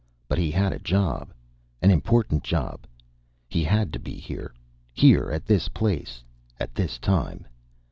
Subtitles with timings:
[0.27, 1.31] But he had a job,
[1.79, 2.87] an important job.
[3.47, 4.51] He had to be here,
[4.93, 6.23] here at this place,
[6.59, 7.45] at this time.